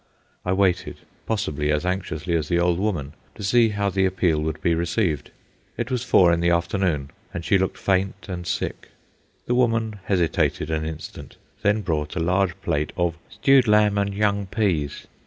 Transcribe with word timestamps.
I 0.43 0.51
waited, 0.53 0.97
possibly 1.27 1.71
as 1.71 1.85
anxiously 1.85 2.35
as 2.35 2.47
the 2.47 2.57
old 2.57 2.79
woman, 2.79 3.13
to 3.35 3.43
see 3.43 3.69
how 3.69 3.91
the 3.91 4.03
appeal 4.07 4.41
would 4.41 4.59
be 4.59 4.73
received. 4.73 5.29
It 5.77 5.91
was 5.91 6.03
four 6.03 6.33
in 6.33 6.39
the 6.39 6.49
afternoon, 6.49 7.11
and 7.31 7.45
she 7.45 7.59
looked 7.59 7.77
faint 7.77 8.25
and 8.27 8.47
sick. 8.47 8.87
The 9.45 9.53
woman 9.53 9.99
hesitated 10.05 10.71
an 10.71 10.85
instant, 10.85 11.35
then 11.61 11.81
brought 11.83 12.15
a 12.15 12.19
large 12.19 12.59
plate 12.63 12.93
of 12.97 13.15
"stewed 13.29 13.67
lamb 13.67 13.99
and 13.99 14.11
young 14.15 14.47
peas." 14.47 15.05